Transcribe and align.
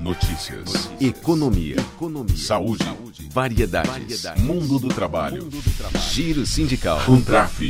Notícias. 0.00 0.88
Economia. 1.00 1.76
Economia. 1.76 2.36
Saúde. 2.36 2.84
Saúde. 2.84 3.28
Variedades. 3.32 3.90
Variedades. 3.90 4.42
Mundo 4.42 4.78
do 4.78 4.88
trabalho. 4.88 5.42
Mundo 5.42 5.60
do 5.60 5.70
trabalho. 5.76 6.04
Giro 6.10 6.46
sindical. 6.46 7.00
Contraf. 7.04 7.60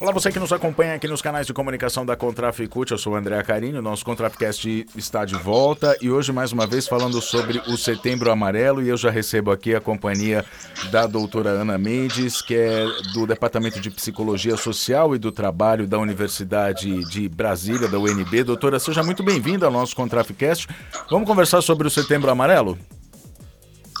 Olá, 0.00 0.12
você 0.12 0.32
que 0.32 0.38
nos 0.38 0.50
acompanha 0.50 0.94
aqui 0.94 1.06
nos 1.06 1.20
canais 1.20 1.46
de 1.46 1.52
comunicação 1.52 2.06
da 2.06 2.16
Contraficute, 2.16 2.92
eu 2.92 2.96
sou 2.96 3.12
o 3.12 3.16
André 3.16 3.42
Carinho, 3.42 3.82
nosso 3.82 4.02
Contraficast 4.02 4.86
está 4.96 5.26
de 5.26 5.34
volta 5.34 5.94
e 6.00 6.10
hoje 6.10 6.32
mais 6.32 6.52
uma 6.52 6.66
vez 6.66 6.88
falando 6.88 7.20
sobre 7.20 7.60
o 7.68 7.76
Setembro 7.76 8.30
Amarelo 8.30 8.82
e 8.82 8.88
eu 8.88 8.96
já 8.96 9.10
recebo 9.10 9.50
aqui 9.50 9.74
a 9.74 9.80
companhia 9.80 10.42
da 10.90 11.06
doutora 11.06 11.50
Ana 11.50 11.76
Mendes, 11.76 12.40
que 12.40 12.54
é 12.54 12.86
do 13.12 13.26
Departamento 13.26 13.78
de 13.78 13.90
Psicologia 13.90 14.56
Social 14.56 15.14
e 15.14 15.18
do 15.18 15.30
Trabalho 15.30 15.86
da 15.86 15.98
Universidade 15.98 17.04
de 17.04 17.28
Brasília, 17.28 17.86
da 17.86 17.98
UNB. 17.98 18.42
Doutora, 18.42 18.78
seja 18.78 19.02
muito 19.02 19.22
bem-vinda 19.22 19.66
ao 19.66 19.72
nosso 19.72 19.94
Contraficast. 19.94 20.66
Vamos 21.10 21.28
conversar 21.28 21.60
sobre 21.60 21.86
o 21.86 21.90
Setembro 21.90 22.30
Amarelo? 22.30 22.78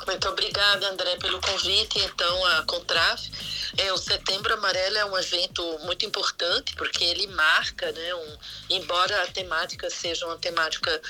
Muito 0.06 0.28
obrigada, 0.28 0.88
André, 0.88 1.16
pelo 1.16 1.40
convite. 1.40 1.98
Então, 1.98 2.46
a 2.46 2.62
Contraf, 2.64 3.30
é, 3.76 3.92
o 3.92 3.98
Setembro 3.98 4.54
Amarelo 4.54 4.96
é 4.96 5.04
um 5.04 5.16
evento 5.16 5.62
muito 5.84 6.04
importante, 6.06 6.74
porque 6.74 7.04
ele 7.04 7.26
marca, 7.28 7.92
né, 7.92 8.14
um, 8.14 8.38
embora 8.70 9.22
a 9.22 9.26
temática 9.28 9.88
seja 9.90 10.26
uma 10.26 10.38
temática 10.38 11.00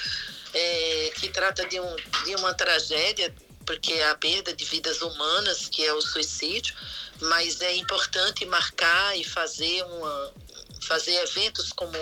é, 0.52 1.12
que 1.16 1.28
trata 1.28 1.66
de, 1.66 1.80
um, 1.80 1.96
de 2.24 2.34
uma 2.36 2.52
tragédia, 2.54 3.34
porque 3.64 3.92
é 3.92 4.10
a 4.10 4.14
perda 4.16 4.52
de 4.52 4.64
vidas 4.64 5.00
humanas, 5.00 5.68
que 5.68 5.84
é 5.84 5.92
o 5.94 6.00
suicídio, 6.00 6.74
mas 7.20 7.60
é 7.60 7.74
importante 7.76 8.44
marcar 8.46 9.16
e 9.16 9.22
fazer 9.22 9.84
uma, 9.84 10.32
fazer 10.80 11.14
eventos 11.22 11.72
como, 11.72 11.96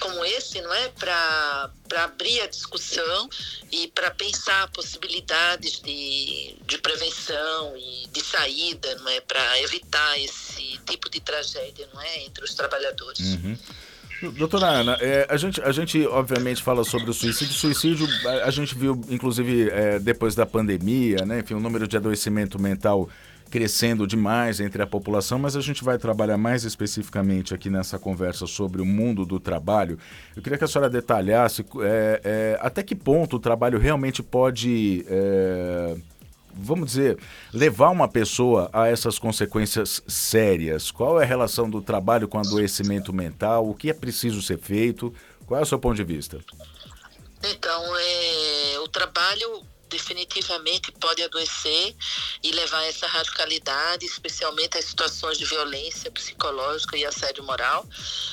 como 0.00 0.24
esse, 0.24 0.60
não 0.60 0.72
é? 0.74 0.88
Para 0.88 1.70
abrir 1.96 2.40
a 2.40 2.46
discussão 2.46 3.28
e 3.70 3.88
para 3.88 4.10
pensar 4.10 4.68
possibilidades 4.70 5.80
de, 5.80 6.56
de 6.66 6.78
prevenção 6.78 7.76
e 7.76 8.08
de 8.12 8.22
saída, 8.22 8.94
não 8.96 9.08
é? 9.08 9.20
Para 9.20 9.62
evitar 9.62 10.18
esse 10.18 10.78
tipo 10.86 11.08
de 11.08 11.20
tragédia, 11.20 11.88
não 11.92 12.00
é? 12.02 12.24
Entre 12.24 12.44
os 12.44 12.54
trabalhadores. 12.54 13.20
Uhum. 13.20 13.58
Doutora 14.32 14.66
Ana, 14.66 14.98
é, 15.00 15.26
a, 15.30 15.36
gente, 15.36 15.62
a 15.62 15.70
gente 15.70 16.04
obviamente 16.06 16.60
fala 16.60 16.82
sobre 16.82 17.08
o 17.08 17.14
suicídio. 17.14 17.54
Suicídio, 17.54 18.08
a, 18.26 18.46
a 18.46 18.50
gente 18.50 18.74
viu, 18.74 19.00
inclusive, 19.08 19.70
é, 19.70 19.98
depois 20.00 20.34
da 20.34 20.44
pandemia, 20.44 21.24
né? 21.24 21.40
Enfim, 21.40 21.54
o 21.54 21.60
número 21.60 21.86
de 21.86 21.96
adoecimento 21.96 22.58
mental 22.58 23.08
crescendo 23.48 24.06
demais 24.06 24.60
entre 24.60 24.82
a 24.82 24.86
população, 24.86 25.38
mas 25.38 25.56
a 25.56 25.60
gente 25.60 25.82
vai 25.82 25.98
trabalhar 25.98 26.36
mais 26.36 26.64
especificamente 26.64 27.54
aqui 27.54 27.70
nessa 27.70 27.98
conversa 27.98 28.46
sobre 28.46 28.80
o 28.80 28.84
mundo 28.84 29.24
do 29.24 29.40
trabalho. 29.40 29.98
Eu 30.36 30.42
queria 30.42 30.58
que 30.58 30.64
a 30.64 30.68
senhora 30.68 30.90
detalhasse 30.90 31.64
é, 31.80 32.20
é, 32.24 32.58
até 32.60 32.82
que 32.82 32.94
ponto 32.94 33.36
o 33.36 33.40
trabalho 33.40 33.78
realmente 33.78 34.22
pode. 34.22 35.04
É, 35.08 35.96
vamos 36.54 36.88
dizer, 36.88 37.18
levar 37.52 37.90
uma 37.90 38.08
pessoa 38.08 38.68
a 38.72 38.88
essas 38.88 39.18
consequências 39.18 40.02
sérias? 40.08 40.90
Qual 40.90 41.20
é 41.20 41.24
a 41.24 41.26
relação 41.26 41.70
do 41.70 41.80
trabalho 41.80 42.26
com 42.26 42.38
adoecimento 42.38 43.12
mental? 43.12 43.68
O 43.68 43.74
que 43.74 43.90
é 43.90 43.94
preciso 43.94 44.42
ser 44.42 44.58
feito? 44.58 45.14
Qual 45.46 45.60
é 45.60 45.62
o 45.62 45.66
seu 45.66 45.78
ponto 45.78 45.96
de 45.96 46.04
vista? 46.04 46.38
Então, 47.44 47.96
é, 47.96 48.78
o 48.80 48.88
trabalho 48.88 49.62
definitivamente 49.88 50.92
pode 50.92 51.22
adoecer 51.22 51.94
e 52.42 52.50
levar 52.52 52.84
essa 52.84 53.06
radicalidade, 53.06 54.04
especialmente 54.06 54.78
a 54.78 54.82
situações 54.82 55.38
de 55.38 55.44
violência 55.44 56.10
psicológica 56.10 56.96
e 56.96 57.04
assédio 57.04 57.42
moral. 57.44 57.86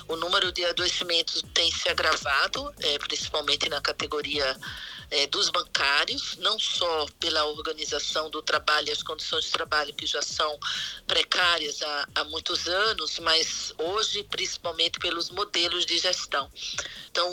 O 0.07 0.15
número 0.15 0.51
de 0.51 0.63
adoecimentos 0.65 1.43
tem 1.53 1.71
se 1.71 1.89
agravado, 1.89 2.73
é, 2.79 2.97
principalmente 2.99 3.69
na 3.69 3.81
categoria 3.81 4.55
é, 5.11 5.27
dos 5.27 5.49
bancários, 5.49 6.35
não 6.37 6.57
só 6.59 7.05
pela 7.19 7.45
organização 7.45 8.29
do 8.29 8.41
trabalho 8.41 8.89
e 8.89 8.91
as 8.91 9.03
condições 9.03 9.45
de 9.45 9.51
trabalho 9.51 9.93
que 9.93 10.05
já 10.05 10.21
são 10.21 10.57
precárias 11.07 11.81
há, 11.81 12.07
há 12.15 12.23
muitos 12.25 12.67
anos, 12.67 13.19
mas 13.19 13.73
hoje 13.77 14.23
principalmente 14.23 14.99
pelos 14.99 15.29
modelos 15.29 15.85
de 15.85 15.97
gestão. 15.99 16.51
Então, 17.09 17.29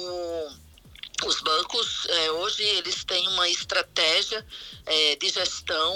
os 1.27 1.41
bancos 1.41 2.07
é, 2.09 2.31
hoje 2.33 2.63
eles 2.63 3.05
têm 3.05 3.29
uma 3.29 3.49
estratégia 3.49 4.45
é, 4.87 5.17
de 5.17 5.29
gestão 5.29 5.95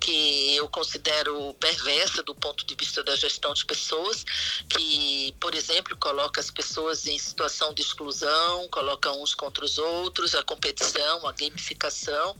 que 0.00 0.56
eu 0.56 0.68
considero 0.68 1.54
perversa 1.54 2.22
do 2.22 2.34
ponto 2.34 2.64
de 2.66 2.74
vista 2.74 3.02
da 3.02 3.14
gestão 3.14 3.54
de 3.54 3.64
pessoas, 3.64 4.24
que, 4.68 5.34
por 5.40 5.54
exemplo, 5.54 5.96
coloca 5.96 6.40
as 6.40 6.50
pessoas 6.50 7.06
em 7.06 7.18
situação 7.18 7.72
de 7.72 7.82
exclusão, 7.82 8.68
coloca 8.68 9.10
uns 9.12 9.34
contra 9.34 9.64
os 9.64 9.78
outros, 9.78 10.34
a 10.34 10.42
competição, 10.42 11.26
a 11.26 11.32
gamificação 11.32 12.36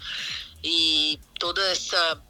e 0.62 1.20
toda 1.38 1.62
essa 1.70 2.20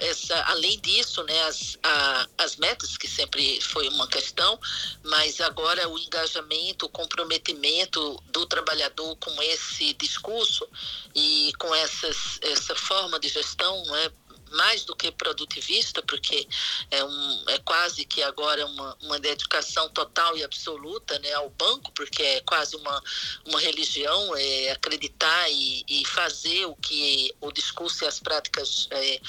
essa, 0.00 0.40
além 0.44 0.78
disso, 0.80 1.22
né, 1.24 1.42
as, 1.44 1.78
a, 1.82 2.26
as 2.38 2.56
metas, 2.56 2.96
que 2.96 3.08
sempre 3.08 3.60
foi 3.60 3.88
uma 3.88 4.06
questão, 4.06 4.58
mas 5.04 5.40
agora 5.40 5.88
o 5.88 5.98
engajamento, 5.98 6.86
o 6.86 6.88
comprometimento 6.88 8.22
do 8.30 8.46
trabalhador 8.46 9.16
com 9.16 9.42
esse 9.42 9.92
discurso 9.94 10.68
e 11.14 11.52
com 11.58 11.74
essas, 11.74 12.38
essa 12.42 12.74
forma 12.76 13.18
de 13.18 13.28
gestão, 13.28 13.82
né, 13.86 14.12
mais 14.52 14.84
do 14.84 14.94
que 14.94 15.10
produtivista, 15.10 16.02
porque 16.02 16.46
é, 16.90 17.04
um, 17.04 17.44
é 17.48 17.58
quase 17.58 18.04
que 18.04 18.22
agora 18.22 18.64
uma, 18.66 18.96
uma 19.02 19.18
dedicação 19.18 19.88
total 19.90 20.36
e 20.36 20.44
absoluta 20.44 21.18
né, 21.18 21.32
ao 21.34 21.50
banco, 21.50 21.92
porque 21.92 22.22
é 22.22 22.40
quase 22.40 22.76
uma, 22.76 23.02
uma 23.46 23.60
religião, 23.60 24.34
é 24.36 24.70
acreditar 24.70 25.50
e, 25.50 25.84
e 25.88 26.06
fazer 26.06 26.66
o 26.66 26.74
que 26.76 27.34
o 27.40 27.52
discurso 27.52 28.04
e 28.04 28.06
as 28.06 28.18
práticas 28.18 28.88
é, 28.90 29.20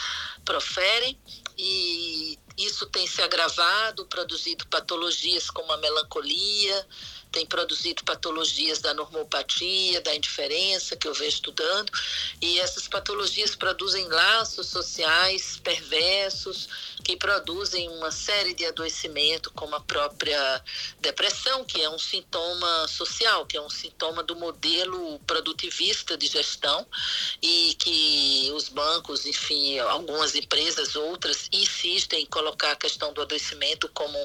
proferem. 0.46 1.18
E 1.58 2.40
isso 2.58 2.86
tem 2.88 3.06
se 3.08 3.22
agravado, 3.22 4.06
produzido 4.06 4.66
patologias 4.68 5.50
como 5.50 5.72
a 5.72 5.78
melancolia, 5.78 6.88
tem 7.32 7.46
produzido 7.46 8.04
patologias 8.04 8.80
da 8.80 8.94
normopatia, 8.94 10.02
da 10.02 10.16
indiferença, 10.16 10.96
que 10.96 11.08
eu 11.08 11.14
vejo 11.14 11.36
estudando, 11.36 11.92
e 12.42 12.60
essas 12.60 12.88
patologias 12.88 13.56
produzem 13.56 14.08
laços 14.08 14.68
sociais 14.68 15.60
perversos, 15.64 16.68
que 17.04 17.16
produzem 17.16 17.88
uma 17.90 18.12
série 18.12 18.54
de 18.54 18.66
adoecimentos, 18.66 19.52
como 19.56 19.76
a 19.76 19.80
própria 19.80 20.64
depressão, 21.00 21.64
que 21.64 21.82
é 21.82 21.90
um 21.90 22.00
sintoma 22.00 22.88
social, 22.88 23.46
que 23.46 23.58
é 23.58 23.62
um 23.62 23.70
sintoma 23.70 24.24
do 24.24 24.36
modelo 24.36 25.20
produtivista 25.20 26.18
de 26.18 26.28
gestão, 26.28 26.86
e 27.42 27.76
que 27.76 28.52
os 28.56 28.70
bancos, 28.70 29.26
enfim, 29.26 29.78
algumas 29.80 30.36
empresas, 30.36 30.96
outras, 30.96 31.48
insistem 31.52 32.24
em 32.24 32.26
colocar 32.26 32.72
a 32.72 32.76
questão 32.76 33.14
do 33.14 33.22
adoecimento 33.22 33.88
como 33.94 34.18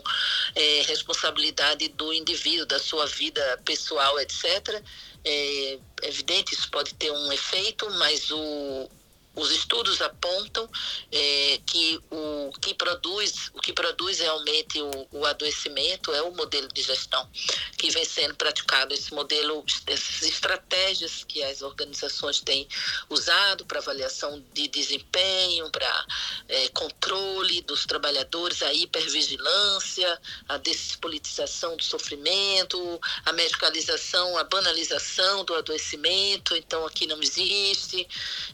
é, 0.55 0.83
responsabilidade 0.87 1.89
do 1.89 2.13
indivíduo, 2.13 2.67
da 2.67 2.79
sua 2.79 2.94
sua 2.95 3.07
vida 3.07 3.61
pessoal, 3.65 4.19
etc. 4.21 4.81
É 5.25 5.79
evidente, 6.03 6.55
isso 6.55 6.71
pode 6.71 6.95
ter 6.95 7.11
um 7.11 7.33
efeito, 7.33 7.91
mas 7.99 8.31
o, 8.31 8.89
os 9.35 9.51
estudos 9.51 10.01
apontam 10.01 10.69
é, 11.11 11.61
que 11.67 12.01
o 12.11 12.53
que 12.61 12.75
produz 12.75 13.51
o 13.53 13.61
que 13.61 13.73
produz 13.73 14.21
realmente 14.21 14.81
o, 14.81 15.09
o, 15.13 15.27
adoecimento 15.27 16.13
é 16.13 16.23
o 16.23 16.33
modelo 16.33 16.69
de 16.69 16.83
gestão 16.83 17.29
que 17.77 17.91
vem 17.91 18.05
sendo 18.05 18.35
praticado. 18.37 18.95
Esse 18.95 19.13
modelo 19.13 19.65
essas 19.87 20.23
estratégias 20.23 21.25
que 21.25 21.43
as 21.43 21.63
organizações 21.63 22.41
têm 22.41 22.69
usado 23.09 23.65
para 23.65 23.81
avaliação 23.81 24.43
de 24.53 24.69
desempenho 24.69 25.71
para 25.71 26.07
é, 26.49 26.69
controle 26.69 27.61
dos 27.63 27.87
trabalhadores 27.87 28.63
a 28.63 28.73
hipervigilância 28.73 30.21
a 30.49 30.59
despolitização 30.59 31.77
do 31.77 31.83
sofrimento 31.83 33.01
a 33.25 33.33
medicalização 33.33 34.39
a 34.39 34.45
banalização 34.45 35.45
do 35.45 35.55
adoecimento. 35.55 36.55
Então 36.57 36.87
aqui 36.87 37.07
não 37.07 37.21
existe 37.21 38.07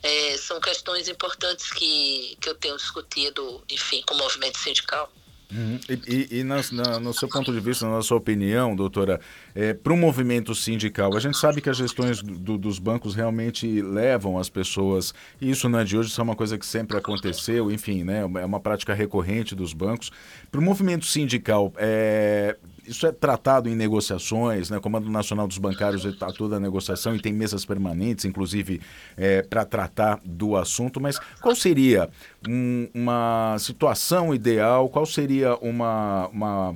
é, 0.03 0.37
são 0.39 0.61
questões 0.71 1.09
importantes 1.09 1.73
que, 1.73 2.37
que 2.41 2.49
eu 2.49 2.55
tenho 2.55 2.77
discutido, 2.77 3.61
enfim, 3.69 4.03
com 4.07 4.15
o 4.15 4.19
movimento 4.19 4.57
sindical. 4.57 5.13
Uhum. 5.53 5.81
E, 5.89 6.29
e, 6.31 6.39
e 6.39 6.45
na, 6.45 6.61
na, 6.71 7.01
no 7.01 7.13
seu 7.13 7.29
ponto 7.29 7.53
de 7.53 7.59
vista, 7.59 7.85
na 7.89 8.01
sua 8.03 8.19
opinião, 8.19 8.77
doutora, 8.77 9.21
é, 9.61 9.75
para 9.75 9.93
o 9.93 9.97
movimento 9.97 10.55
sindical, 10.55 11.15
a 11.15 11.21
gente 11.21 11.37
sabe 11.37 11.61
que 11.61 11.69
as 11.69 11.77
gestões 11.77 12.23
do, 12.23 12.57
dos 12.57 12.79
bancos 12.79 13.15
realmente 13.15 13.83
levam 13.83 14.39
as 14.39 14.49
pessoas, 14.49 15.13
e 15.39 15.51
isso 15.51 15.69
não 15.69 15.81
é 15.81 15.85
de 15.85 15.99
hoje, 15.99 16.09
isso 16.09 16.19
é 16.19 16.25
uma 16.25 16.35
coisa 16.35 16.57
que 16.57 16.65
sempre 16.65 16.97
aconteceu, 16.97 17.71
enfim, 17.71 18.03
né, 18.03 18.21
é 18.21 18.45
uma 18.47 18.59
prática 18.59 18.95
recorrente 18.95 19.55
dos 19.55 19.75
bancos. 19.75 20.11
Para 20.51 20.61
o 20.61 20.65
movimento 20.65 21.05
sindical, 21.05 21.75
é, 21.77 22.57
isso 22.87 23.07
é 23.07 23.13
tratado 23.13 23.69
em 23.69 23.75
negociações, 23.75 24.71
né? 24.71 24.79
O 24.79 24.81
Comando 24.81 25.11
Nacional 25.11 25.47
dos 25.47 25.59
Bancários 25.59 26.05
está 26.05 26.33
toda 26.33 26.57
a 26.57 26.61
negociação 26.61 27.15
e 27.15 27.21
tem 27.21 27.33
mesas 27.33 27.65
permanentes, 27.65 28.25
inclusive, 28.25 28.81
é, 29.17 29.43
para 29.43 29.65
tratar 29.65 30.21
do 30.25 30.57
assunto. 30.57 31.01
Mas 31.01 31.19
qual 31.41 31.55
seria 31.55 32.09
um, 32.49 32.89
uma 32.95 33.57
situação 33.59 34.35
ideal? 34.35 34.89
Qual 34.89 35.07
seria 35.07 35.55
uma, 35.57 36.29
uma 36.29 36.75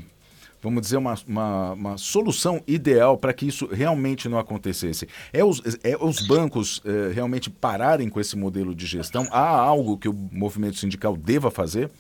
vamos 0.65 0.81
dizer, 0.81 0.97
uma, 0.97 1.15
uma, 1.29 1.73
uma 1.73 1.99
solução 1.99 2.63
ideal 2.67 3.19
para 3.19 3.35
que 3.35 3.47
isso 3.47 3.67
realmente 3.67 4.29
não 4.29 4.39
acontecesse? 4.39 5.07
É 5.33 5.45
os, 5.45 5.63
é 5.85 5.97
os 6.01 6.27
bancos 6.27 6.81
é, 6.85 7.13
realmente 7.13 7.51
pararem 7.51 8.09
com 8.09 8.19
esse 8.19 8.37
modelo 8.37 8.75
de 8.75 8.87
gestão? 8.87 9.29
Há 9.31 9.47
algo 9.47 9.99
que 9.99 10.09
o 10.09 10.15
movimento 10.33 10.79
sindical 10.79 11.17
deva 11.17 11.51
fazer? 11.51 11.91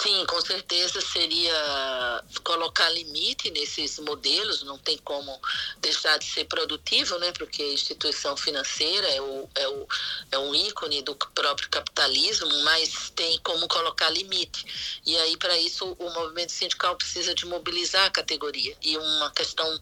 Sim, 0.00 0.24
com 0.24 0.40
certeza 0.40 1.02
seria 1.02 2.24
colocar 2.42 2.88
limite 2.88 3.50
nesses 3.50 3.98
modelos, 3.98 4.62
não 4.62 4.78
tem 4.78 4.96
como 4.96 5.38
deixar 5.80 6.18
de 6.18 6.24
ser 6.24 6.46
produtivo, 6.46 7.18
né? 7.18 7.30
Porque 7.32 7.62
a 7.62 7.72
instituição 7.74 8.34
financeira 8.34 9.06
é, 9.10 9.20
o, 9.20 9.50
é, 9.54 9.68
o, 9.68 9.86
é 10.32 10.38
um 10.38 10.54
ícone 10.54 11.02
do 11.02 11.14
próprio 11.14 11.68
capitalismo, 11.68 12.48
mas 12.62 13.10
tem 13.10 13.38
como 13.40 13.68
colocar 13.68 14.08
limite. 14.08 14.64
E 15.04 15.14
aí, 15.18 15.36
para 15.36 15.58
isso, 15.58 15.84
o 15.98 16.10
movimento 16.10 16.52
sindical 16.52 16.96
precisa 16.96 17.34
de 17.34 17.44
mobilizar 17.44 18.06
a 18.06 18.10
categoria. 18.10 18.74
E 18.80 18.96
uma 18.96 19.30
questão 19.32 19.78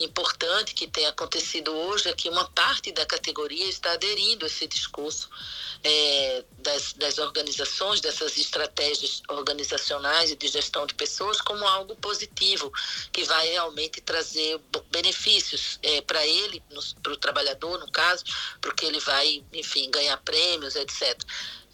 importante 0.00 0.74
que 0.74 0.88
tem 0.88 1.06
acontecido 1.06 1.70
hoje 1.72 2.08
é 2.08 2.12
que 2.12 2.28
uma 2.28 2.50
parte 2.50 2.90
da 2.90 3.06
categoria 3.06 3.68
está 3.68 3.92
aderindo 3.92 4.44
a 4.44 4.48
esse 4.48 4.66
discurso 4.66 5.30
é, 5.84 6.44
das, 6.58 6.94
das 6.94 7.18
organizações, 7.18 8.00
dessas 8.00 8.36
estratégias 8.36 9.22
organizacionais 9.28 9.51
e 9.60 10.36
de 10.36 10.48
gestão 10.48 10.86
de 10.86 10.94
pessoas 10.94 11.40
como 11.40 11.66
algo 11.66 11.94
positivo, 11.96 12.72
que 13.12 13.24
vai 13.24 13.48
realmente 13.48 14.00
trazer 14.00 14.60
benefícios 14.90 15.78
é, 15.82 16.00
para 16.00 16.26
ele, 16.26 16.62
para 17.02 17.12
o 17.12 17.16
trabalhador, 17.16 17.78
no 17.78 17.90
caso, 17.90 18.24
porque 18.60 18.86
ele 18.86 19.00
vai, 19.00 19.44
enfim, 19.52 19.90
ganhar 19.90 20.16
prêmios, 20.18 20.76
etc 20.76 21.18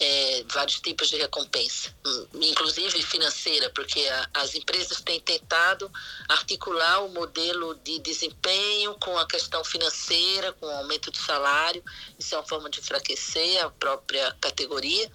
é, 0.00 0.44
vários 0.48 0.80
tipos 0.80 1.08
de 1.08 1.16
recompensa, 1.16 1.92
hum, 2.06 2.26
inclusive 2.40 3.02
financeira, 3.02 3.68
porque 3.70 4.00
a, 4.00 4.30
as 4.34 4.54
empresas 4.54 5.00
têm 5.00 5.20
tentado 5.20 5.90
articular 6.28 7.04
o 7.04 7.08
modelo 7.08 7.74
de 7.82 7.98
desempenho 7.98 8.94
com 8.94 9.18
a 9.18 9.26
questão 9.26 9.64
financeira, 9.64 10.52
com 10.52 10.66
o 10.66 10.70
aumento 10.70 11.10
do 11.10 11.18
salário. 11.18 11.82
Isso 12.18 12.34
é 12.34 12.38
uma 12.38 12.46
forma 12.46 12.70
de 12.70 12.78
enfraquecer 12.78 13.64
a 13.64 13.70
própria 13.70 14.36
categoria, 14.40 15.10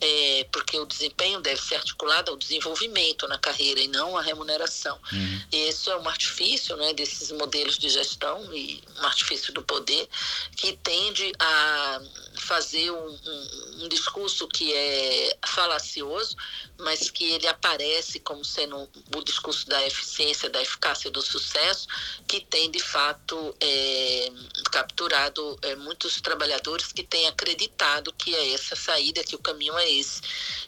é, 0.00 0.46
porque 0.50 0.78
o 0.78 0.86
desempenho 0.86 1.40
deve 1.40 1.60
ser 1.60 1.76
articulado 1.76 2.30
ao 2.30 2.36
desenvolvimento 2.36 3.28
na 3.28 3.38
carreira 3.38 3.80
e 3.80 3.88
não 3.88 4.16
à 4.16 4.22
remuneração. 4.22 4.98
Uhum. 5.12 5.42
E 5.52 5.68
isso 5.68 5.90
é 5.90 5.96
um 5.96 6.08
artifício 6.08 6.76
né, 6.76 6.94
desses 6.94 7.30
modelos 7.32 7.78
de 7.78 7.88
gestão 7.90 8.52
e 8.54 8.82
um 8.98 9.04
artifício 9.04 9.52
do 9.52 9.62
poder 9.62 10.08
que 10.56 10.72
tende 10.78 11.32
a 11.38 12.00
fazer 12.42 12.90
um, 12.90 13.08
um, 13.08 13.84
um 13.84 13.88
discurso 13.88 14.48
que 14.48 14.72
é 14.72 15.36
falacioso, 15.46 16.36
mas 16.78 17.10
que 17.10 17.24
ele 17.32 17.46
aparece 17.46 18.18
como 18.20 18.44
sendo 18.44 18.88
o 19.14 19.22
discurso 19.22 19.66
da 19.68 19.86
eficiência, 19.86 20.50
da 20.50 20.60
eficácia, 20.60 21.10
do 21.10 21.22
sucesso, 21.22 21.86
que 22.26 22.40
tem 22.40 22.70
de 22.70 22.80
fato 22.80 23.54
é, 23.60 24.32
capturado 24.70 25.58
é, 25.62 25.76
muitos 25.76 26.20
trabalhadores 26.20 26.92
que 26.92 27.02
têm 27.02 27.28
acreditado 27.28 28.12
que 28.12 28.34
é 28.34 28.52
essa 28.54 28.74
saída, 28.74 29.22
que 29.22 29.36
o 29.36 29.38
caminho 29.38 29.78
é 29.78 29.90
esse. 29.90 30.20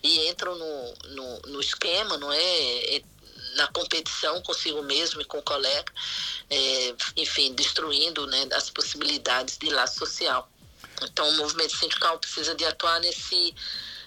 E 0.03 0.29
entram 0.29 0.57
no, 0.57 0.95
no, 1.09 1.39
no 1.53 1.61
esquema, 1.61 2.17
não 2.17 2.33
é? 2.33 2.97
é 2.97 3.03
na 3.55 3.69
competição 3.69 4.43
consigo 4.43 4.83
mesmo 4.83 5.21
e 5.21 5.25
com 5.25 5.39
o 5.39 5.43
colega, 5.43 5.93
é, 6.51 6.95
enfim, 7.17 7.55
destruindo 7.55 8.27
né, 8.27 8.49
as 8.53 8.71
possibilidades 8.71 9.59
de 9.59 9.71
laço 9.71 9.99
social. 9.99 10.49
Então, 11.05 11.29
o 11.29 11.37
movimento 11.37 11.77
sindical 11.77 12.19
precisa 12.19 12.55
de 12.55 12.65
atuar 12.65 13.01
nesse 13.01 13.55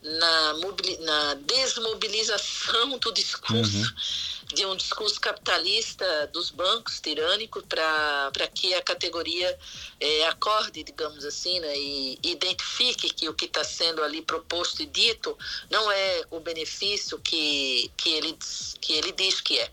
na, 0.01 0.53
na 0.99 1.33
desmobilização 1.35 2.97
do 2.99 3.11
discurso, 3.11 3.77
uhum. 3.77 4.53
de 4.53 4.65
um 4.65 4.75
discurso 4.75 5.19
capitalista 5.19 6.27
dos 6.27 6.49
bancos 6.49 6.99
tirânico 6.99 7.61
para 7.63 8.47
que 8.53 8.73
a 8.73 8.81
categoria 8.81 9.57
é, 9.99 10.27
acorde, 10.27 10.83
digamos 10.83 11.25
assim, 11.25 11.59
né, 11.59 11.77
e 11.77 12.19
identifique 12.23 13.09
que 13.09 13.27
o 13.27 13.33
que 13.33 13.45
está 13.45 13.63
sendo 13.63 14.03
ali 14.03 14.21
proposto 14.21 14.81
e 14.81 14.85
dito 14.85 15.37
não 15.69 15.91
é 15.91 16.23
o 16.29 16.39
benefício 16.39 17.19
que, 17.19 17.91
que, 17.97 18.09
ele, 18.09 18.37
que 18.79 18.93
ele 18.93 19.11
diz 19.11 19.41
que 19.41 19.59
é. 19.59 19.71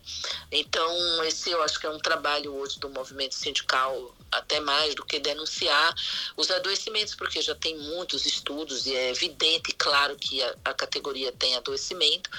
Então, 0.50 1.24
esse 1.24 1.50
eu 1.50 1.62
acho 1.62 1.78
que 1.78 1.86
é 1.86 1.90
um 1.90 1.98
trabalho 1.98 2.54
hoje 2.54 2.78
do 2.78 2.88
movimento 2.88 3.34
sindical 3.34 4.14
até 4.34 4.60
mais 4.60 4.94
do 4.94 5.04
que 5.04 5.18
denunciar 5.18 5.94
os 6.36 6.50
adoecimentos, 6.50 7.14
porque 7.14 7.40
já 7.40 7.54
tem 7.54 7.78
muitos 7.78 8.26
estudos 8.26 8.86
e 8.86 8.94
é 8.94 9.10
evidente, 9.10 9.72
claro, 9.72 10.16
que 10.16 10.42
a, 10.42 10.54
a 10.64 10.74
categoria 10.74 11.32
tem 11.32 11.56
adoecimento, 11.56 12.30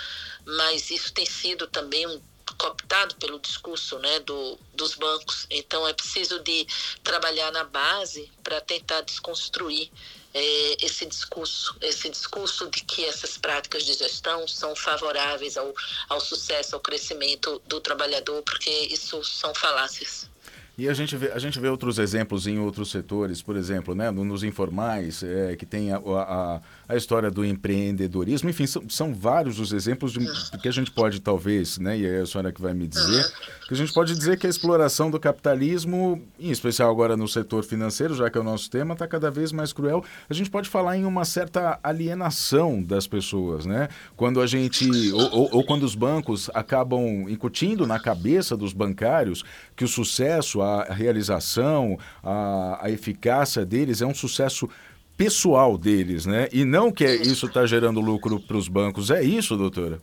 mas 0.45 0.89
isso 0.92 1.13
tem 1.13 1.25
sido 1.25 1.68
também 1.68 2.06
um 2.07 2.21
cooptado 2.57 3.15
pelo 3.15 3.39
discurso 3.39 3.97
né, 4.00 4.19
do, 4.19 4.57
dos 4.74 4.95
bancos. 4.95 5.47
Então 5.50 5.88
é 5.88 5.94
preciso 5.94 6.39
de 6.39 6.68
trabalhar 7.03 7.51
na 7.51 7.63
base 7.63 8.31
para 8.44 8.62
tentar 8.62 9.01
desconstruir 9.01 9.92
é, 10.33 10.86
esse 10.86 11.06
discurso, 11.06 11.75
esse 11.81 12.09
discurso 12.09 12.69
de 12.69 12.83
que 12.83 13.06
essas 13.06 13.38
práticas 13.38 13.86
de 13.86 13.94
gestão 13.94 14.45
são 14.47 14.75
favoráveis 14.75 15.56
ao, 15.57 15.74
ao 16.09 16.19
sucesso, 16.19 16.75
ao 16.75 16.81
crescimento 16.81 17.62
do 17.65 17.80
trabalhador, 17.80 18.44
porque 18.44 18.69
isso 18.69 19.24
são 19.24 19.56
falácias. 19.56 20.30
E 20.77 20.89
a 20.89 20.94
gente 20.94 21.16
vê, 21.16 21.31
a 21.31 21.39
gente 21.39 21.57
vê 21.57 21.69
outros 21.69 21.98
exemplos 22.00 22.48
em 22.48 22.60
outros 22.60 22.92
setores, 22.92 23.42
por 23.42 23.56
exemplo, 23.56 23.95
né, 23.95 24.12
nos 24.12 24.44
informais, 24.44 25.24
é, 25.24 25.56
que 25.56 25.66
tem 25.66 25.94
a, 25.94 25.98
a, 25.98 26.62
a, 26.89 26.95
história 26.98 27.31
do 27.31 27.45
empreendedorismo. 27.45 28.50
Enfim, 28.50 28.68
são, 28.68 28.83
são 28.89 29.13
vários 29.13 29.57
os 29.57 29.72
exemplos 29.72 30.12
de, 30.12 30.19
que 30.62 30.68
a 30.68 30.72
gente 30.72 30.92
pode, 30.92 31.22
talvez, 31.22 31.77
né, 31.77 31.98
e 31.98 32.06
é 32.06 32.19
a 32.22 32.25
senhora 32.25 32.51
que 32.51 32.62
vai 32.62 32.74
me 32.74 32.88
dizer, 32.88 33.25
que 33.68 33.74
a 33.74 33.77
gente 33.77 33.94
pode 33.94 34.13
dizer 34.13 34.38
que 34.38 34.45
a 34.45 34.50
exploração 34.50 35.10
do 35.10 35.18
capitalismo, 35.18 36.22
em 36.38 36.51
especial 36.51 36.92
agora 36.92 37.16
no 37.16 37.28
setor 37.28 37.63
financeiro, 37.63 38.13
já 38.13 38.30
que 38.30 38.38
é 38.38 38.42
o 38.42 38.44
nosso 38.44 38.69
tema, 38.69 38.94
está 38.94 39.07
cada 39.07 39.31
vez 39.31 39.54
mais 39.54 39.71
cruel. 39.71 40.04
A 40.30 40.33
gente 40.33 40.50
pode 40.50 40.69
falar 40.69 40.98
em 40.98 41.06
uma 41.06 41.24
certa 41.24 41.80
alienação 41.81 42.83
das 42.83 43.07
pessoas, 43.07 43.66
né? 43.66 43.88
Quando 44.16 44.42
a 44.42 44.45
gente, 44.45 44.88
ou, 45.13 45.31
ou, 45.31 45.50
ou 45.54 45.66
quando 45.66 45.83
os 45.83 45.95
bancos 45.95 46.50
acabam 46.54 47.30
incutindo 47.30 47.88
na 47.88 48.00
cabeça 48.00 48.57
dos 48.57 48.74
bancários 48.74 49.44
que 49.75 49.83
o 49.83 49.88
sucesso, 49.88 50.62
a 50.65 50.94
realização, 50.94 51.97
a, 52.23 52.79
a 52.81 52.89
eficácia 52.89 53.65
deles 53.65 54.01
é 54.01 54.06
um 54.06 54.15
sucesso 54.15 54.69
pessoal 55.17 55.77
deles, 55.77 56.25
né? 56.25 56.50
E 56.51 56.65
não 56.65 56.91
que 56.91 57.06
isso 57.06 57.45
está 57.45 57.65
gerando 57.65 58.01
lucro 58.01 58.39
para 58.39 58.57
os 58.57 58.67
bancos. 58.67 59.09
É 59.09 59.23
isso, 59.23 59.56
doutora? 59.56 60.01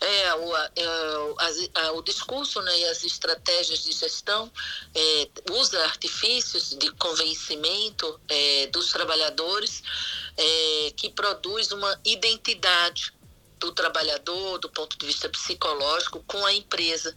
É, 0.00 0.34
o, 0.34 0.56
é, 0.56 0.70
a, 1.74 1.92
o 1.92 2.02
discurso 2.02 2.60
né, 2.62 2.78
e 2.80 2.84
as 2.86 3.04
estratégias 3.04 3.82
de 3.82 3.92
gestão 3.92 4.50
é, 4.94 5.28
usa 5.52 5.82
artifícios 5.84 6.76
de 6.76 6.90
convencimento 6.92 8.20
é, 8.28 8.66
dos 8.68 8.92
trabalhadores 8.92 9.82
é, 10.36 10.92
que 10.96 11.10
produz 11.10 11.72
uma 11.72 11.98
identidade 12.04 13.12
do 13.58 13.72
trabalhador, 13.72 14.58
do 14.58 14.68
ponto 14.68 14.96
de 14.98 15.06
vista 15.06 15.28
psicológico, 15.28 16.22
com 16.26 16.44
a 16.44 16.52
empresa. 16.52 17.16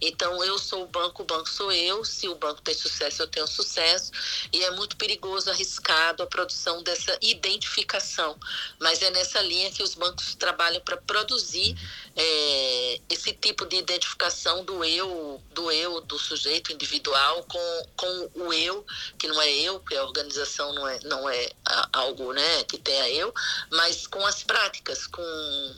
Então, 0.00 0.42
eu 0.44 0.58
sou 0.58 0.84
o 0.84 0.86
banco, 0.86 1.22
o 1.22 1.26
banco 1.26 1.48
sou 1.48 1.72
eu. 1.72 2.04
Se 2.04 2.28
o 2.28 2.34
banco 2.34 2.60
tem 2.62 2.74
sucesso, 2.74 3.22
eu 3.22 3.26
tenho 3.26 3.46
sucesso. 3.46 4.10
E 4.52 4.62
é 4.64 4.70
muito 4.72 4.96
perigoso, 4.96 5.50
arriscado 5.50 6.22
a 6.22 6.26
produção 6.26 6.82
dessa 6.82 7.16
identificação. 7.20 8.38
Mas 8.80 9.02
é 9.02 9.10
nessa 9.10 9.40
linha 9.40 9.70
que 9.70 9.82
os 9.82 9.94
bancos 9.94 10.34
trabalham 10.34 10.80
para 10.80 10.96
produzir 10.96 11.76
é, 12.16 13.00
esse 13.08 13.32
tipo 13.32 13.64
de 13.66 13.76
identificação 13.76 14.64
do 14.64 14.84
eu, 14.84 15.42
do 15.52 15.70
eu, 15.70 16.00
do 16.00 16.18
sujeito 16.18 16.72
individual 16.72 17.44
com, 17.44 17.86
com 17.96 18.30
o 18.34 18.52
eu, 18.52 18.84
que 19.18 19.26
não 19.28 19.40
é 19.40 19.50
eu, 19.50 19.80
porque 19.80 19.96
a 19.96 20.04
organização 20.04 20.72
não 20.74 20.86
é, 20.86 21.00
não 21.04 21.28
é 21.28 21.50
algo 21.92 22.32
né, 22.32 22.64
que 22.64 22.78
tenha 22.78 23.08
eu, 23.10 23.32
mas 23.70 24.06
com 24.06 24.24
as 24.26 24.42
práticas, 24.42 25.06
com 25.06 25.22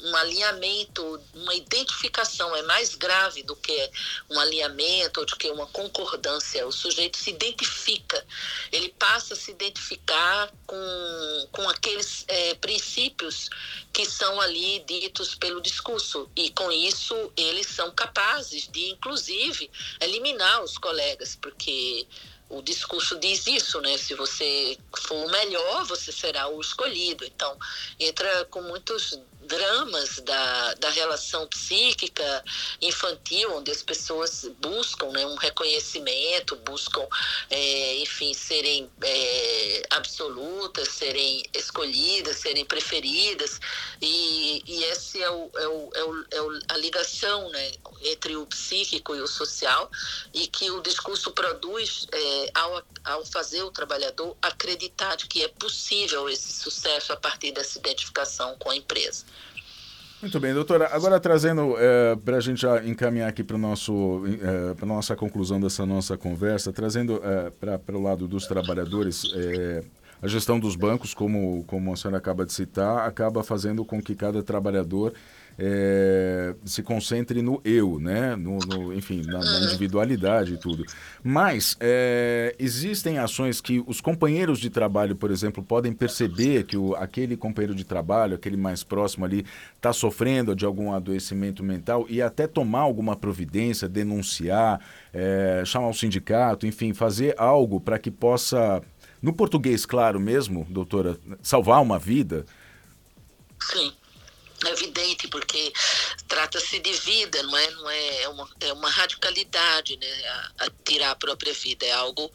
um 0.04 0.14
alinhamento, 0.16 1.20
uma 1.32 1.54
identificação 1.54 2.54
é 2.54 2.62
mais 2.62 2.94
grave 2.94 3.42
do 3.42 3.56
que 3.56 3.90
um 4.30 4.38
alinhamento 4.38 5.20
ou 5.20 5.26
do 5.26 5.36
que 5.36 5.50
uma 5.50 5.66
concordância. 5.68 6.66
O 6.66 6.72
sujeito 6.72 7.16
se 7.16 7.30
identifica, 7.30 8.24
ele 8.70 8.90
passa 8.98 9.32
a 9.32 9.36
se 9.36 9.50
identificar 9.50 10.52
com, 10.66 11.48
com 11.50 11.68
aqueles 11.68 12.24
é, 12.28 12.54
princípios 12.54 13.48
que 13.92 14.04
são 14.04 14.40
ali 14.40 14.80
ditos 14.80 15.34
pelo 15.34 15.60
discurso. 15.60 16.28
E 16.36 16.50
com 16.50 16.70
isso 16.70 17.32
eles 17.36 17.66
são 17.68 17.90
capazes 17.90 18.68
de, 18.68 18.90
inclusive, 18.90 19.70
eliminar 20.00 20.62
os 20.62 20.76
colegas, 20.76 21.36
porque 21.40 22.06
o 22.48 22.62
discurso 22.62 23.18
diz 23.18 23.46
isso, 23.46 23.80
né? 23.80 23.96
Se 23.96 24.14
você 24.14 24.78
for 24.96 25.26
o 25.26 25.30
melhor, 25.30 25.84
você 25.84 26.12
será 26.12 26.46
o 26.48 26.60
escolhido. 26.60 27.24
Então, 27.24 27.58
entra 27.98 28.44
com 28.46 28.62
muitos 28.62 29.18
dramas 29.44 30.20
da, 30.20 30.74
da 30.74 30.90
relação 30.90 31.46
psíquica 31.46 32.44
infantil, 32.80 33.56
onde 33.56 33.70
as 33.70 33.82
pessoas 33.82 34.50
buscam 34.60 35.10
né, 35.10 35.26
um 35.26 35.36
reconhecimento, 35.36 36.56
buscam, 36.56 37.06
é, 37.50 37.98
enfim, 37.98 38.32
serem 38.34 38.90
é, 39.02 39.82
absolutas, 39.90 40.88
serem 40.88 41.42
escolhidas, 41.54 42.38
serem 42.38 42.64
preferidas, 42.64 43.60
e, 44.00 44.62
e 44.66 44.84
essa 44.84 45.18
é, 45.18 45.30
o, 45.30 45.50
é, 45.54 45.68
o, 45.68 45.90
é, 45.94 46.04
o, 46.04 46.56
é 46.56 46.58
a 46.68 46.76
ligação 46.76 47.48
né, 47.50 47.72
entre 48.02 48.36
o 48.36 48.46
psíquico 48.46 49.14
e 49.14 49.20
o 49.20 49.26
social, 49.26 49.90
e 50.32 50.46
que 50.46 50.70
o 50.70 50.80
discurso 50.80 51.30
produz 51.32 52.06
é, 52.12 52.50
ao, 52.54 52.82
ao 53.04 53.24
fazer 53.26 53.62
o 53.62 53.70
trabalhador 53.70 54.36
acreditar 54.42 55.16
de 55.16 55.26
que 55.26 55.42
é 55.42 55.48
possível 55.48 56.28
esse 56.28 56.52
sucesso 56.52 57.12
a 57.12 57.16
partir 57.16 57.52
dessa 57.52 57.78
identificação 57.78 58.56
com 58.58 58.70
a 58.70 58.76
empresa. 58.76 59.24
Muito 60.24 60.40
bem, 60.40 60.54
doutora. 60.54 60.88
Agora 60.90 61.20
trazendo 61.20 61.74
é, 61.76 62.16
para 62.16 62.38
a 62.38 62.40
gente 62.40 62.62
já 62.62 62.82
encaminhar 62.82 63.28
aqui 63.28 63.44
para 63.44 63.58
é, 63.58 64.72
para 64.72 64.86
nossa 64.86 65.14
conclusão 65.14 65.60
dessa 65.60 65.84
nossa 65.84 66.16
conversa, 66.16 66.72
trazendo 66.72 67.20
é, 67.22 67.50
para 67.50 67.94
o 67.94 68.02
lado 68.02 68.26
dos 68.26 68.46
trabalhadores, 68.46 69.30
é, 69.34 69.84
a 70.22 70.26
gestão 70.26 70.58
dos 70.58 70.76
bancos, 70.76 71.12
como 71.12 71.62
como 71.66 71.92
a 71.92 71.96
senhora 71.96 72.16
acaba 72.16 72.46
de 72.46 72.54
citar, 72.54 73.06
acaba 73.06 73.44
fazendo 73.44 73.84
com 73.84 74.00
que 74.00 74.14
cada 74.14 74.42
trabalhador 74.42 75.12
é, 75.58 76.54
se 76.64 76.82
concentre 76.82 77.40
no 77.42 77.60
eu, 77.64 77.98
né? 78.00 78.34
No, 78.36 78.58
no 78.58 78.92
enfim, 78.92 79.22
na, 79.22 79.38
na, 79.38 79.60
individualidade 79.60 80.54
e 80.54 80.56
tudo. 80.56 80.84
Mas 81.22 81.76
é, 81.80 82.54
existem 82.58 83.18
ações 83.18 83.60
que 83.60 83.82
os 83.86 84.00
companheiros 84.00 84.58
de 84.58 84.70
trabalho, 84.70 85.14
por 85.14 85.30
exemplo, 85.30 85.62
podem 85.62 85.92
perceber 85.92 86.64
que 86.64 86.76
o, 86.76 86.94
aquele 86.96 87.36
companheiro 87.36 87.74
de 87.74 87.84
trabalho, 87.84 88.34
aquele 88.34 88.56
mais 88.56 88.82
próximo 88.82 89.24
ali, 89.24 89.44
está 89.76 89.92
sofrendo 89.92 90.54
de 90.56 90.64
algum 90.64 90.92
adoecimento 90.92 91.62
mental 91.62 92.06
e 92.08 92.20
até 92.20 92.46
tomar 92.46 92.80
alguma 92.80 93.14
providência, 93.14 93.88
denunciar, 93.88 94.80
é, 95.12 95.62
chamar 95.64 95.88
o 95.88 95.94
sindicato, 95.94 96.66
enfim, 96.66 96.92
fazer 96.92 97.34
algo 97.38 97.80
para 97.80 97.98
que 97.98 98.10
possa, 98.10 98.82
no 99.22 99.32
português 99.32 99.86
claro 99.86 100.18
mesmo, 100.18 100.66
doutora, 100.68 101.16
salvar 101.42 101.80
uma 101.80 101.98
vida. 101.98 102.44
Sim 103.60 103.92
evidente 104.70 105.28
porque 105.28 105.72
trata-se 106.28 106.78
de 106.78 106.92
vida, 106.92 107.42
não 107.42 107.56
é, 107.56 107.70
não 107.70 107.90
é, 107.90 108.22
é 108.22 108.28
uma, 108.28 108.50
é 108.60 108.72
uma 108.72 108.90
radicalidade, 108.90 109.96
né, 109.96 110.28
a, 110.28 110.52
a 110.66 110.70
tirar 110.84 111.10
a 111.12 111.16
própria 111.16 111.52
vida, 111.52 111.86
é 111.86 111.92
algo 111.92 112.30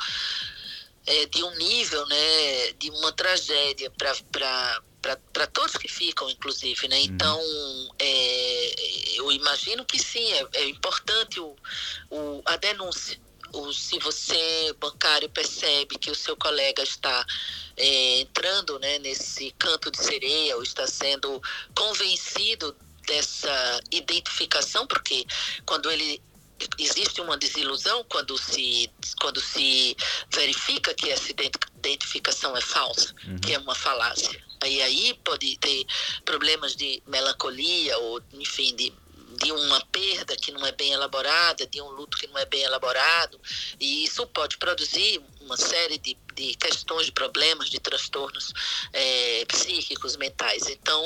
é, 1.06 1.26
de 1.26 1.44
um 1.44 1.56
nível, 1.56 2.06
né, 2.08 2.74
de 2.74 2.90
uma 2.92 3.12
tragédia 3.12 3.92
para 3.92 4.82
para 5.02 5.48
todos 5.48 5.78
que 5.78 5.88
ficam, 5.88 6.30
inclusive, 6.30 6.88
né? 6.88 6.98
Uhum. 6.98 7.04
Então, 7.06 7.42
é, 8.00 8.76
eu 9.16 9.32
imagino 9.32 9.86
que 9.86 9.98
sim, 9.98 10.32
é, 10.34 10.48
é 10.56 10.70
importante 10.70 11.40
o, 11.40 11.56
o, 12.10 12.42
a 12.46 12.58
denúncia. 12.58 13.20
O, 13.54 13.74
se 13.74 13.98
você, 14.00 14.76
bancário, 14.80 15.30
percebe 15.30 15.98
que 15.98 16.12
o 16.12 16.16
seu 16.16 16.36
colega 16.36 16.84
está 16.84 17.26
é, 17.80 18.20
entrando 18.20 18.78
né, 18.80 19.00
nesse 19.00 19.52
canto 19.58 19.90
de 19.90 20.04
sereia 20.04 20.56
ou 20.58 20.64
está 20.64 20.86
sendo 20.86 21.42
convencido 21.74 22.76
dessa 23.08 23.80
identificação, 23.92 24.86
porque 24.86 25.26
quando 25.66 25.90
ele 25.90 26.22
existe 26.78 27.22
uma 27.22 27.38
desilusão 27.38 28.04
quando 28.10 28.38
se 28.38 28.92
quando 29.22 29.40
se 29.40 29.96
verifica 30.30 30.94
que 30.94 31.10
essa 31.10 31.32
identificação 31.32 32.56
é 32.56 32.62
falsa, 32.62 33.16
uhum. 33.26 33.40
que 33.40 33.54
é 33.54 33.60
uma 33.60 33.74
falácia. 33.74 34.44
Aí 34.62 34.82
aí 34.82 35.14
pode 35.24 35.58
ter 35.58 35.86
problemas 36.26 36.76
de 36.76 37.02
melancolia 37.08 37.98
ou 38.00 38.22
enfim 38.34 38.76
de 38.76 38.94
de 39.38 39.52
uma 39.52 39.80
perda 39.86 40.36
que 40.36 40.52
não 40.52 40.66
é 40.66 40.72
bem 40.72 40.92
elaborada, 40.92 41.66
de 41.68 41.82
um 41.82 41.90
luto 41.90 42.18
que 42.18 42.28
não 42.28 42.38
é 42.38 42.46
bem 42.46 42.62
elaborado, 42.64 43.40
e 43.80 44.04
isso 44.04 44.26
pode 44.28 44.58
produzir 44.58 45.22
uma 45.42 45.58
série 45.58 45.98
de, 45.98 46.18
de 46.34 46.56
questões, 46.56 47.06
de 47.06 47.12
problemas, 47.12 47.70
de 47.70 47.80
transtornos 47.80 48.54
é, 48.94 49.46
psíquicos, 49.46 50.16
mentais. 50.18 50.68
Então, 50.68 51.04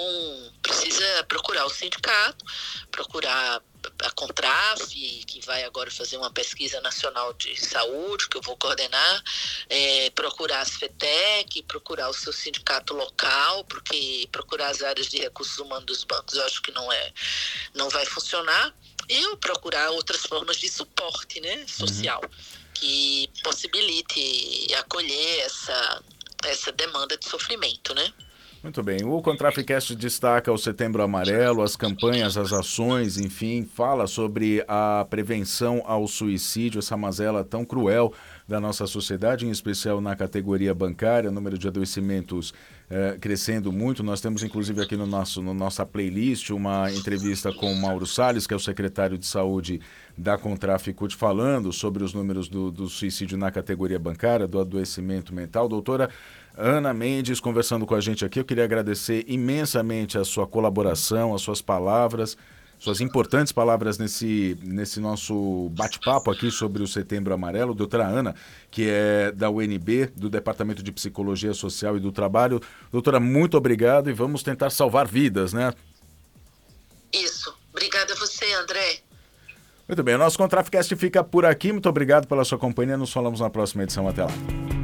precisa 0.62 1.24
procurar 1.28 1.66
o 1.66 1.70
sindicato, 1.70 2.46
procurar 2.92 3.62
a 4.04 4.12
Contraf, 4.12 4.86
que 4.88 5.42
vai 5.46 5.64
agora 5.64 5.90
fazer 5.92 6.18
uma 6.18 6.32
pesquisa 6.32 6.80
nacional 6.82 7.34
de 7.34 7.56
saúde, 7.60 8.28
que 8.30 8.38
eu 8.38 8.42
vou 8.42 8.56
coordenar, 8.58 9.24
é, 9.70 10.10
procurar 10.12 10.62
as 10.62 10.72
FETEC, 10.72 11.64
procurar 11.64 12.10
o 12.10 12.14
seu 12.14 12.34
sindicato 12.34 12.94
local, 12.94 13.64
porque 13.66 14.28
procurar 14.32 14.70
as 14.70 14.82
áreas 14.82 15.08
de 15.08 15.18
recursos 15.18 15.58
humanos 15.60 15.86
dos 15.86 16.04
bancos 16.04 16.36
eu 16.36 16.46
acho 16.46 16.62
que 16.62 16.72
não, 16.72 16.92
é, 16.92 17.14
não 17.74 17.90
vai 17.90 18.06
funcionar, 18.06 18.74
e 19.10 19.36
procurar 19.38 19.90
outras 19.92 20.22
formas 20.22 20.58
de 20.58 20.70
suporte 20.70 21.40
né, 21.42 21.66
social, 21.68 22.22
uhum. 22.24 22.30
que 22.74 23.30
possibilite 23.44 24.74
acolher 24.78 25.40
essa, 25.40 26.04
essa 26.46 26.72
demanda 26.72 27.18
de 27.18 27.28
sofrimento, 27.28 27.94
né? 27.94 28.14
Muito 28.64 28.82
bem. 28.82 29.04
O 29.04 29.22
Contraficast 29.22 29.94
destaca 29.94 30.50
o 30.50 30.58
Setembro 30.58 31.04
Amarelo, 31.04 31.62
as 31.62 31.76
campanhas, 31.76 32.38
as 32.38 32.54
ações, 32.54 33.18
enfim, 33.18 33.66
fala 33.66 34.08
sobre 34.08 34.64
a 34.70 35.06
prevenção 35.10 35.84
ao 35.86 36.08
suicídio, 36.08 36.80
essa 36.80 36.96
mazela 36.96 37.44
tão 37.44 37.66
cruel 37.66 38.14
da 38.54 38.60
nossa 38.60 38.86
sociedade, 38.86 39.48
em 39.48 39.50
especial 39.50 40.00
na 40.00 40.16
categoria 40.16 40.76
bancária, 40.76 41.32
número 41.32 41.58
de 41.58 41.68
adoecimentos 41.68 42.54
eh, 42.88 43.18
crescendo 43.20 43.72
muito. 43.72 44.04
Nós 44.04 44.22
temos, 44.22 44.44
inclusive, 44.44 44.80
aqui 44.80 44.96
no 44.96 45.08
nosso 45.08 45.42
no 45.42 45.56
nossa 45.56 45.84
playlist 45.84 46.52
uma 46.52 46.92
entrevista 46.92 47.52
com 47.52 47.74
o 47.74 47.76
Mauro 47.76 48.06
Salles, 48.06 48.46
que 48.46 48.54
é 48.54 48.58
o 48.58 48.60
secretário 48.60 49.18
de 49.18 49.26
saúde 49.26 49.82
da 50.16 50.38
Contraficute, 50.38 51.16
falando 51.16 51.74
sobre 51.74 52.04
os 52.04 52.14
números 52.14 52.48
do, 52.48 52.70
do 52.70 52.88
suicídio 52.88 53.40
na 53.40 53.50
categoria 53.50 53.98
bancária, 53.98 54.48
do 54.48 54.60
adoecimento 54.60 55.34
mental. 55.34 55.68
Doutora, 55.68 56.12
Ana 56.56 56.94
Mendes 56.94 57.40
conversando 57.40 57.88
com 57.88 57.96
a 57.96 58.02
gente 58.02 58.24
aqui. 58.24 58.40
Eu 58.40 58.46
queria 58.46 58.66
agradecer 58.66 59.26
imensamente 59.28 60.16
a 60.16 60.24
sua 60.24 60.46
colaboração, 60.46 61.34
as 61.34 61.42
suas 61.42 61.60
palavras, 61.60 62.38
suas 62.84 63.00
importantes 63.00 63.54
palavras 63.54 63.98
nesse, 63.98 64.58
nesse 64.62 65.00
nosso 65.00 65.70
bate-papo 65.70 66.30
aqui 66.30 66.52
sobre 66.52 66.84
o 66.84 66.88
Setembro 66.88 67.34
Amarelo. 67.34 67.74
Doutora 67.74 68.06
Ana, 68.06 68.36
que 68.70 68.90
é 68.90 69.32
da 69.32 69.50
UNB, 69.50 70.08
do 70.18 70.30
Departamento 70.30 70.84
de 70.84 70.92
Psicologia 70.92 71.54
Social 71.54 71.96
e 71.96 72.00
do 72.02 72.12
Trabalho. 72.12 72.60
Doutora, 72.92 73.22
muito 73.22 73.56
obrigado 73.56 74.10
e 74.10 74.14
vamos 74.14 74.44
tentar 74.44 74.70
salvar 74.70 75.08
vidas, 75.08 75.54
né? 75.54 75.74
Isso. 77.14 77.56
Obrigada 77.72 78.12
a 78.12 78.18
você, 78.18 78.54
André. 78.54 79.00
Muito 79.88 80.04
bem, 80.04 80.16
o 80.16 80.18
nosso 80.18 80.38
Contrafcast 80.38 80.94
fica 80.98 81.24
por 81.24 81.46
aqui. 81.46 81.72
Muito 81.72 81.88
obrigado 81.88 82.28
pela 82.28 82.44
sua 82.44 82.58
companhia. 82.58 82.98
Nos 82.98 83.14
falamos 83.14 83.40
na 83.40 83.50
próxima 83.50 83.84
edição. 83.84 84.10
Até 84.10 84.26
lá. 84.26 84.83